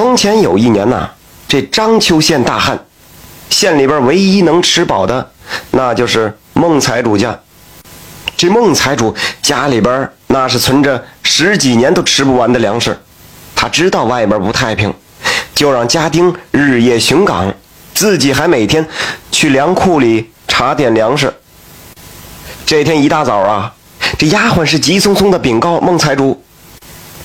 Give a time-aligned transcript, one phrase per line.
[0.00, 1.10] 从前有一年呐，
[1.46, 2.86] 这章丘县大旱，
[3.50, 5.30] 县里边唯一能吃饱的，
[5.72, 7.38] 那就是孟财主家。
[8.34, 12.98] 这孟财主家里边那是存着十几年都吃不完的粮食，
[13.54, 14.90] 他知道外边不太平，
[15.54, 17.52] 就让家丁日夜巡岗，
[17.92, 18.88] 自己还每天
[19.30, 21.30] 去粮库里查点粮食。
[22.64, 23.74] 这天一大早啊，
[24.16, 26.42] 这丫鬟是急匆匆的禀告孟财主：“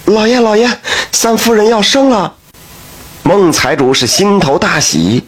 [0.07, 0.69] 老爷，老爷，
[1.13, 2.35] 三夫人要生了。”
[3.27, 5.23] 孟财主是心头大喜，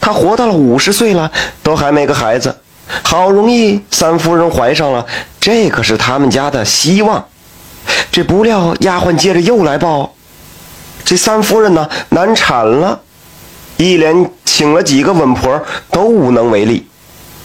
[0.00, 1.30] 他活到了五十岁了，
[1.62, 2.58] 都还没个孩子。
[3.04, 5.06] 好容易三夫人怀上了，
[5.38, 7.24] 这可是他们家的希望。
[8.10, 10.12] 这不料丫鬟接着又来报，
[11.04, 13.00] 这三夫人呢难产了，
[13.76, 16.88] 一连请了几个稳婆都无能为力。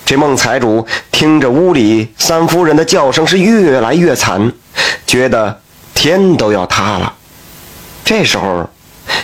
[0.03, 4.51] 这孟财主听着屋里三夫人的叫声是越来越惨，
[5.05, 5.61] 觉得
[5.93, 7.13] 天都要塌了。
[8.03, 8.67] 这时候，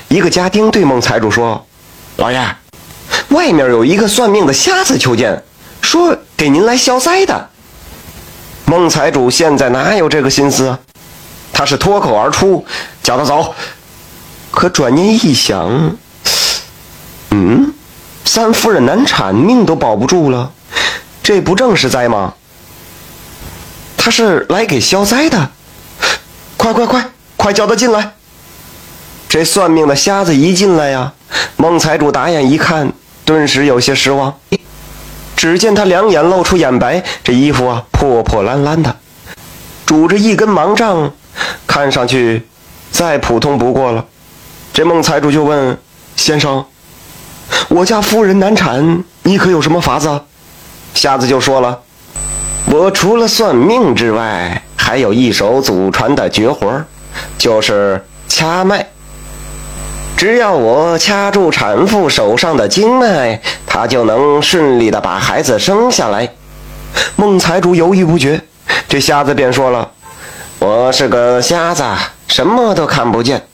[0.09, 1.65] 一个家丁对孟财主说
[2.17, 2.55] ：“老爷，
[3.29, 5.43] 外面有一个算命的瞎子求见。”
[5.81, 7.49] 说给您来消灾的，
[8.65, 10.79] 孟财主现在哪有这个心思啊？
[11.53, 12.65] 他是脱口而出
[13.01, 13.55] 叫他走，
[14.51, 15.95] 可转念一想，
[17.29, 17.73] 嗯，
[18.25, 20.51] 三夫人难产，命都保不住了，
[21.23, 22.33] 这不正是灾吗？
[23.95, 25.51] 他是来给消灾的，
[26.57, 28.16] 快快快快叫他进来！
[29.29, 31.13] 这算命的瞎子一进来呀，
[31.57, 32.91] 孟财主打眼一看，
[33.25, 34.33] 顿时有些失望。
[35.35, 38.95] 只见他两眼露出眼白，这衣服啊破破烂烂的，
[39.85, 41.13] 拄着一根盲杖，
[41.67, 42.47] 看上去
[42.89, 44.05] 再普通不过了。
[44.73, 45.77] 这孟财主就问
[46.15, 46.65] 先生
[47.69, 50.21] ：“我家夫人难产，你可有什么法子？”
[50.95, 51.81] 瞎子就说了
[52.65, 56.83] ：“我除了算命之外，还有一手祖传的绝活，
[57.37, 58.87] 就是掐脉。”
[60.17, 66.27] 只要我掐住产妇手上的经脉，她就能顺利的把孩子生下来。
[67.15, 68.41] 孟财主犹豫不决，
[68.89, 69.91] 这瞎子便说了
[70.57, 71.83] ：“我是个瞎子，
[72.27, 73.45] 什么都看不见，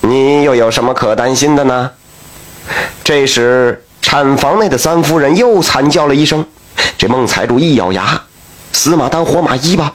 [0.00, 1.88] 你又有什么可担心的呢？”
[3.04, 6.44] 这时，产房内的三夫人又惨叫了一声。
[6.98, 8.20] 这孟财主一咬牙，
[8.72, 9.92] 死马当活马医吧，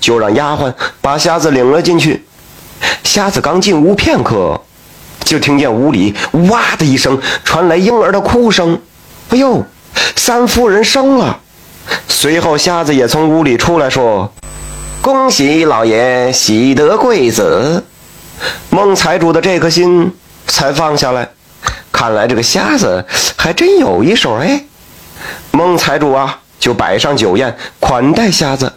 [0.00, 0.72] 就让丫鬟
[1.02, 2.24] 把瞎子领了进去。
[3.04, 4.58] 瞎子刚进屋片刻。
[5.26, 6.14] 就听见屋里
[6.48, 8.80] 哇的一声传来婴儿的哭声，
[9.30, 9.66] 哎呦，
[10.14, 11.40] 三夫人生了。
[12.08, 14.32] 随后瞎子也从屋里出来说
[15.02, 17.84] ：“恭喜老爷喜得贵子。”
[18.70, 20.14] 孟财主的这颗心
[20.46, 21.28] 才放下来，
[21.90, 23.04] 看来这个瞎子
[23.36, 24.64] 还真有一手哎。
[25.50, 28.72] 孟财主啊，就摆上酒宴款待瞎子，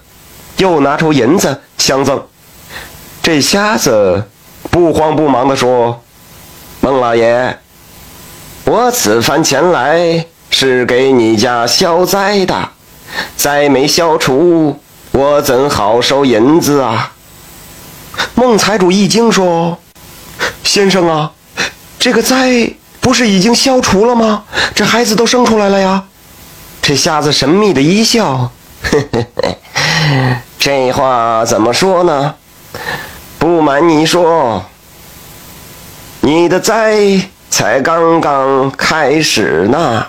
[0.58, 2.24] 又拿出银子相赠。
[3.22, 4.24] 这瞎子
[4.72, 6.02] 不慌不忙地说。
[6.82, 7.58] 孟老爷，
[8.64, 12.70] 我此番前来是给你家消灾的，
[13.36, 14.80] 灾没消除，
[15.12, 17.12] 我怎好收银子啊？
[18.34, 19.78] 孟财主一惊说
[20.64, 21.34] ：“先生啊，
[22.00, 24.46] 这个灾不是已经消除了吗？
[24.74, 26.06] 这孩子都生出来了呀。”
[26.82, 28.50] 这瞎子神秘的一笑
[28.90, 29.58] ：“嘿嘿嘿，
[30.58, 32.36] 这话怎么说呢？
[33.38, 34.64] 不瞒你说。”
[36.22, 36.98] 你的灾
[37.50, 40.06] 才刚刚开始呢。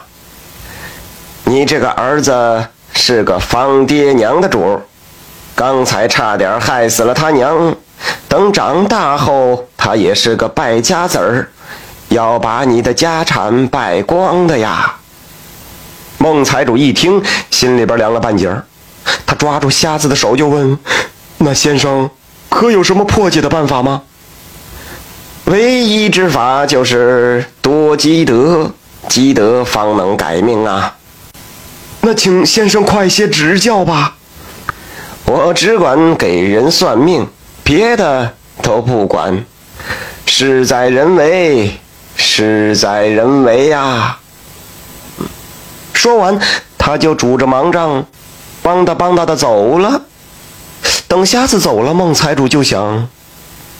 [1.44, 4.81] 你这个儿子是个放爹娘的主
[5.54, 7.76] 刚才差点害死了他娘。
[8.28, 11.49] 等长大后，他也是个败家子儿，
[12.09, 14.97] 要把你的家产败光的呀。
[16.19, 18.65] 孟财主一听，心里边凉了半截儿，
[19.25, 20.76] 他抓住瞎子的手就问
[21.38, 22.10] ：“那先生
[22.49, 24.03] 可有什么破解的办法吗？”
[25.50, 28.71] 唯一之法就是多积德，
[29.09, 30.97] 积德方能改命啊！
[32.03, 34.15] 那请先生快些指教吧。
[35.25, 37.27] 我只管给人算命，
[37.65, 39.44] 别的都不管。
[40.25, 41.81] 事在人为，
[42.14, 44.19] 事在人为呀！
[45.93, 46.38] 说完，
[46.79, 48.06] 他就拄着盲杖，
[48.62, 50.02] 梆哒梆哒的走了。
[51.08, 53.08] 等瞎子走了，孟财主就想：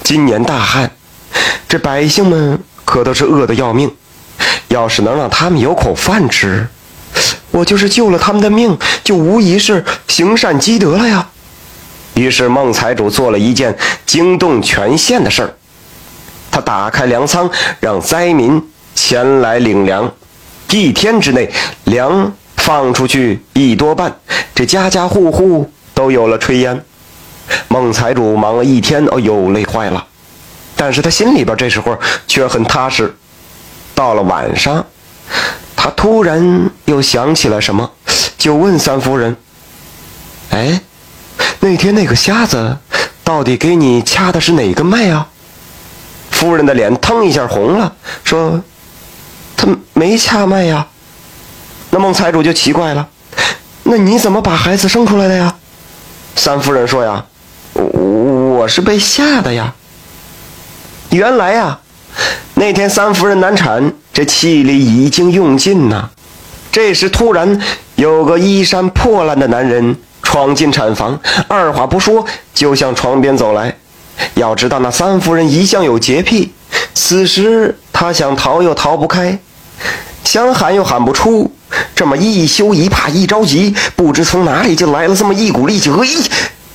[0.02, 0.90] 今年大旱。
[1.69, 3.91] 这百姓们可都是饿得要命，
[4.69, 6.67] 要是能让他们有口饭吃，
[7.50, 11.29] 我就是救了他们的命，就无疑是行善积德了呀。
[12.15, 15.55] 于是孟财主做了一件惊动全县的事儿，
[16.50, 17.49] 他打开粮仓，
[17.79, 18.62] 让灾民
[18.94, 20.12] 前来领粮，
[20.71, 21.50] 一天之内
[21.85, 24.15] 粮放出去一多半，
[24.55, 26.85] 这家家户户都有了炊烟。
[27.69, 30.05] 孟财主忙了一天，哦呦，累坏了。
[30.81, 31.94] 但是他心里边这时候
[32.27, 33.15] 却很踏实。
[33.94, 34.82] 到了晚上，
[35.77, 37.91] 他突然又想起了什么，
[38.38, 39.37] 就问三夫人
[40.49, 40.81] ：“哎，
[41.61, 42.79] 那天那个瞎子
[43.23, 45.29] 到底给你掐的是哪个脉啊？”
[46.32, 47.94] 夫人的脸腾一下红了，
[48.25, 48.62] 说
[49.59, 50.87] ：“他没掐脉呀。”
[51.93, 53.06] 那孟财主就奇怪了
[53.85, 55.55] ：“那你怎么把孩子生出来的呀？”
[56.37, 57.23] 三夫人说：“呀，
[57.75, 57.82] 我
[58.61, 59.75] 我是被吓的呀。
[61.10, 61.76] 原来呀，
[62.54, 66.08] 那天三夫人难产，这气力已经用尽呐。
[66.70, 67.60] 这时突然
[67.96, 71.18] 有个衣衫破烂的男人闯进产房，
[71.48, 72.24] 二话不说
[72.54, 73.76] 就向床边走来。”
[74.34, 76.52] 要知道，那三夫人一向有洁癖，
[76.94, 79.36] 此时她想逃又逃不开，
[80.22, 81.50] 想喊又喊不出，
[81.96, 86.06] 这么一羞一怕一着急，不知从哪里就来了这么一股力气，嘿，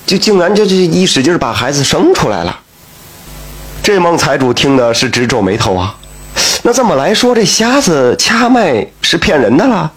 [0.04, 2.60] 就竟然就就一使劲把孩子生出来了。
[3.86, 5.94] 这孟财主听的是直皱眉头啊，
[6.64, 9.92] 那这么来说，这瞎子掐脉是骗人的了。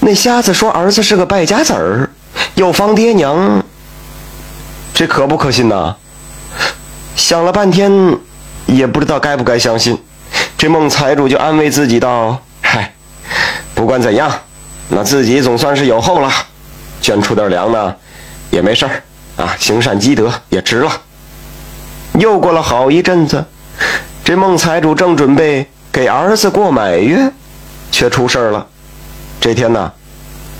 [0.00, 2.10] 那瞎子说儿子是个败家子儿，
[2.56, 3.64] 又防爹娘，
[4.92, 5.94] 这可不可信呐？
[7.14, 8.18] 想了半天，
[8.66, 9.96] 也不知道该不该相信。
[10.58, 12.92] 这孟财主就安慰自己道：“嗨，
[13.76, 14.28] 不管怎样，
[14.88, 16.28] 那自己总算是有后了，
[17.00, 17.94] 捐出点粮呢，
[18.50, 19.02] 也没事儿
[19.36, 20.90] 啊，行善积德也值了。”
[22.18, 23.44] 又过了好一阵子，
[24.22, 27.32] 这孟财主正准备给儿子过满月，
[27.90, 28.66] 却出事了。
[29.40, 29.90] 这天呢，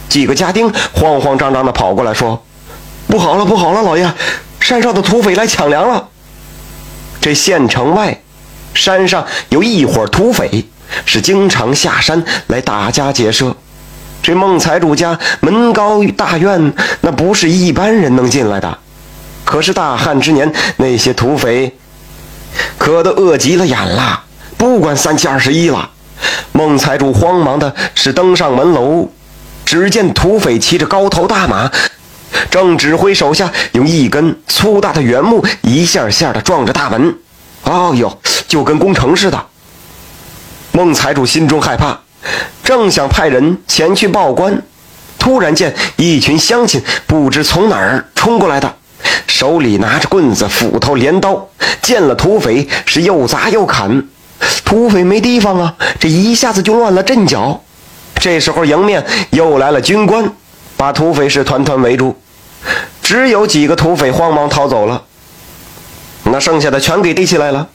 [0.08, 2.42] 几个家丁慌慌张张的跑过来说
[3.06, 4.10] ：“不好了，不好了，老爷，
[4.60, 6.08] 山上的土匪来抢粮了。”
[7.20, 8.20] 这县城外，
[8.74, 10.66] 山上有一伙土匪，
[11.04, 13.54] 是经常下山来打家劫舍。
[14.22, 16.72] 这孟财主家门高大院，
[17.02, 18.78] 那不是一般人能进来的。
[19.52, 21.76] 可是大旱之年，那些土匪
[22.78, 24.24] 可都饿急了眼了，
[24.56, 25.90] 不管三七二十一了。
[26.52, 29.10] 孟财主慌忙的是登上门楼，
[29.66, 31.70] 只见土匪骑着高头大马。
[32.50, 37.14] 正指挥手下用一根粗大的圆木一下下的撞着大门，
[37.64, 39.38] 哦呦，就跟攻城似的。
[40.72, 42.00] 孟财主心中害怕，
[42.64, 44.62] 正想派人前去报官，
[45.18, 48.74] 突然见一群乡亲不知从哪儿冲过来的，
[49.26, 51.48] 手里拿着棍子、斧头、镰刀，
[51.80, 54.06] 见了土匪是又砸又砍。
[54.64, 57.62] 土匪没地方啊，这一下子就乱了阵脚。
[58.16, 60.32] 这时候迎面又来了军官，
[60.76, 62.16] 把土匪是团团围住。
[63.02, 65.02] 只有几个土匪慌忙逃走了，
[66.24, 67.68] 那剩下的全给逮起来了。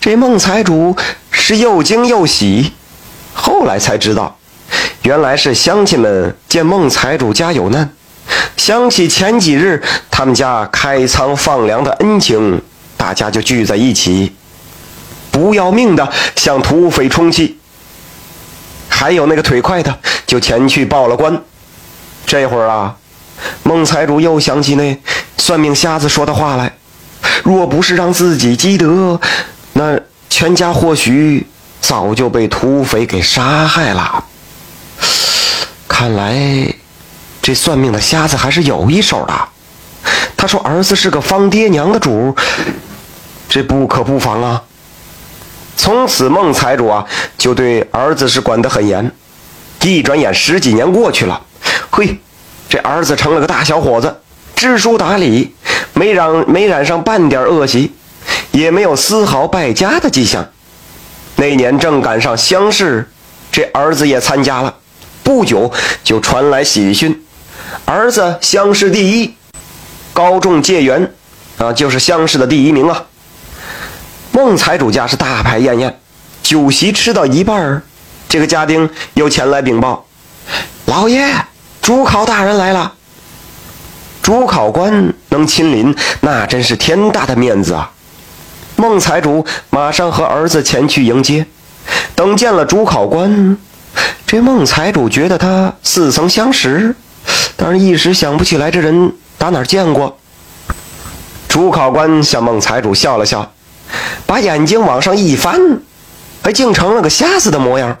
[0.00, 0.96] 这孟财主
[1.30, 2.72] 是又惊又喜，
[3.34, 4.38] 后来才知道，
[5.02, 7.90] 原来是乡亲们见孟财主家有难，
[8.56, 12.60] 想起前几日他们家开仓放粮的恩情，
[12.96, 14.34] 大家就聚在一起，
[15.30, 17.56] 不要命的向土匪冲去。
[18.88, 21.42] 还有那个腿快的，就前去报了官。
[22.26, 22.96] 这会儿啊。
[23.62, 24.98] 孟财主又想起那
[25.36, 26.72] 算命瞎子说的话来：
[27.44, 29.20] 若不是让自己积德，
[29.74, 29.98] 那
[30.28, 31.46] 全家或许
[31.80, 34.24] 早就被土匪给杀害了。
[35.86, 36.74] 看来
[37.48, 39.34] 这算命的瞎子还是有一手的。
[40.36, 42.36] 他说儿子是个方爹娘的主，
[43.48, 44.62] 这不可不防啊。
[45.74, 47.06] 从此孟财主啊
[47.38, 49.10] 就对儿子是管得很严。
[49.80, 51.40] 一转眼十几年过去了，
[51.88, 52.18] 嘿。
[52.68, 54.14] 这儿子成了个大小伙子，
[54.54, 55.54] 知书达理，
[55.94, 57.94] 没染没染上半点恶习，
[58.50, 60.46] 也没有丝毫败家的迹象。
[61.36, 63.08] 那年正赶上乡试，
[63.50, 64.74] 这儿子也参加了。
[65.22, 65.72] 不久
[66.04, 67.24] 就传来喜讯，
[67.84, 69.34] 儿子乡试第一，
[70.12, 71.12] 高中解元，
[71.58, 73.04] 啊，就是乡试的第一名啊。
[74.32, 75.98] 孟财主家是大排宴宴，
[76.42, 77.82] 酒席吃到一半儿
[78.28, 80.06] 这个家丁又前来禀报，
[80.86, 81.28] 老爷。
[81.80, 82.92] 主考大人来了，
[84.20, 87.90] 主考官能亲临，那真是天大的面子啊！
[88.76, 91.46] 孟财主马上和儿子前去迎接。
[92.14, 93.56] 等见了主考官，
[94.26, 96.94] 这孟财主觉得他似曾相识，
[97.60, 100.16] 但是一时想不起来这人打哪儿见过。
[101.48, 103.50] 主考官向孟财主笑了笑，
[104.26, 105.80] 把眼睛往上一翻，
[106.40, 107.98] 还竟成了个瞎子的模样。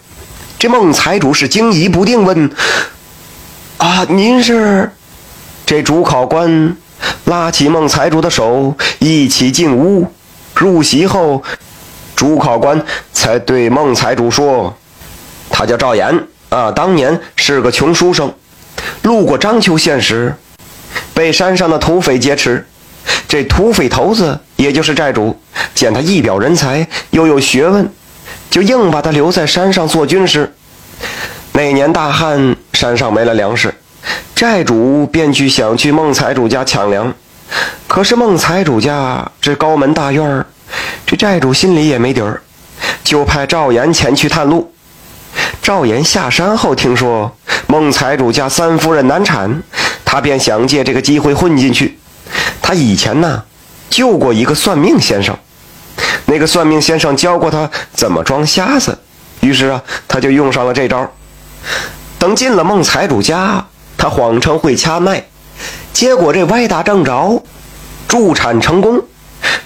[0.60, 2.50] 这孟财主是惊疑不定，问。
[3.78, 4.92] 啊，您是？
[5.66, 6.76] 这主考官
[7.24, 10.06] 拉起孟财主的手，一起进屋。
[10.54, 11.42] 入席后，
[12.14, 14.76] 主考官才对孟财主说
[15.50, 18.32] ：“他叫赵岩啊，当年是个穷书生，
[19.02, 20.34] 路过章丘县时，
[21.14, 22.66] 被山上的土匪劫持，
[23.26, 25.38] 这土匪头子，也就是寨主，
[25.74, 27.90] 见他一表人才，又有学问，
[28.50, 30.54] 就硬把他留在山上做军师。
[31.52, 33.74] 那年大旱，山上没了粮食，
[34.34, 37.12] 寨主便去想去孟财主家抢粮。
[37.86, 40.46] 可是孟财主家这高门大院儿，
[41.06, 42.40] 这寨主心里也没底儿，
[43.02, 44.72] 就派赵岩前去探路。
[45.62, 47.34] 赵岩下山后，听说
[47.70, 49.62] 孟财主家三夫人难产，
[50.02, 51.98] 他便想借这个机会混进去。
[52.62, 53.44] 他以前呢
[53.90, 55.36] 救过一个算命先生，
[56.24, 58.98] 那个算命先生教过他怎么装瞎子，
[59.40, 61.12] 于是啊他就用上了这招。
[62.18, 63.62] 等进了孟财主家，
[63.98, 65.22] 他谎称会掐脉，
[65.92, 67.44] 结果这歪打正着，
[68.08, 69.04] 助产成功。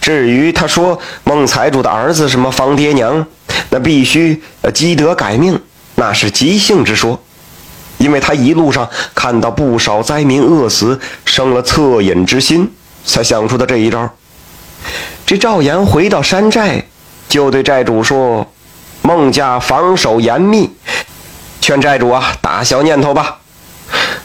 [0.01, 3.25] 至于他说孟财主的儿子什么方爹娘，
[3.71, 5.63] 那必须呃积德改命，
[5.95, 7.23] 那是即兴之说。
[7.99, 12.73] 因为他一路上看到不少灾民饿死，生了恻隐之心，
[13.05, 14.11] 才想出的这一招。
[15.25, 16.85] 这赵岩回到山寨，
[17.29, 18.51] 就对寨主说
[19.03, 20.71] ：“孟家防守严密，
[21.61, 23.39] 劝寨主啊打消念头吧。”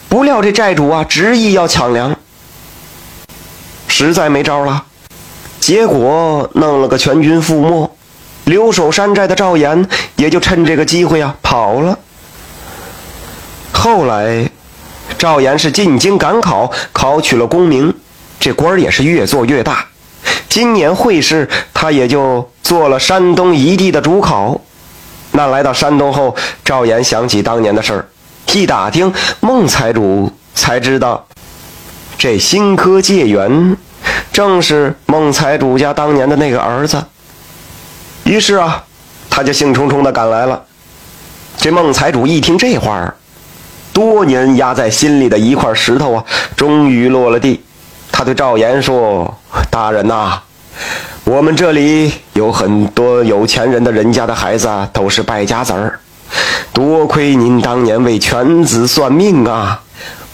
[0.08, 2.16] 不料这寨主啊执意要抢粮，
[3.86, 4.84] 实在没招了，
[5.60, 7.94] 结果弄了个全军覆没。
[8.44, 11.98] 留守山寨的赵岩也就趁这个机会啊跑了。
[13.78, 14.50] 后来，
[15.16, 17.94] 赵岩是进京赶考，考取了功名，
[18.40, 19.86] 这官儿也是越做越大。
[20.48, 24.60] 今年会试，他也就做了山东一地的主考。
[25.30, 28.08] 那来到山东后，赵岩想起当年的事儿，
[28.52, 31.24] 一打听孟财主，才知道
[32.18, 33.76] 这新科解元
[34.32, 37.00] 正是孟财主家当年的那个儿子。
[38.24, 38.84] 于是啊，
[39.30, 40.64] 他就兴冲冲地赶来了。
[41.56, 43.14] 这孟财主一听这话儿。
[43.98, 46.24] 多年压在心里的一块石头啊，
[46.56, 47.60] 终于落了地。
[48.12, 49.36] 他对赵岩说
[49.72, 50.40] ：“大人呐，
[51.24, 55.98] 我们这里有很多有钱人的人家的孩子啊，都是败家子儿。
[56.72, 59.82] 多亏您当年为犬子算命啊，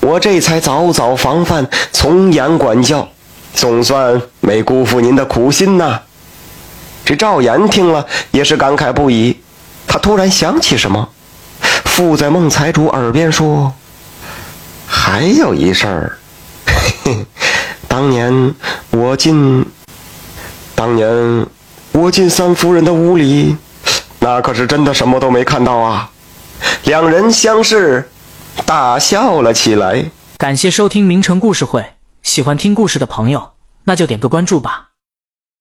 [0.00, 3.08] 我这才早早防范，从严管教，
[3.54, 5.98] 总算没辜负您的苦心呐。”
[7.02, 9.38] 这赵岩听了也是感慨不已，
[9.86, 11.08] 他突然想起什么。
[11.94, 13.72] 附在孟财主耳边说
[14.84, 16.18] ：“还有一事儿，
[17.86, 18.52] 当年
[18.90, 19.64] 我进，
[20.74, 21.46] 当年
[21.92, 23.56] 我进三夫人的屋里，
[24.18, 26.10] 那可是真的什么都没看到啊！”
[26.82, 28.10] 两人相视，
[28.66, 30.10] 大笑了起来。
[30.36, 31.92] 感谢收听名城故事会，
[32.24, 33.52] 喜欢听故事的朋友，
[33.84, 34.88] 那就点个关注吧。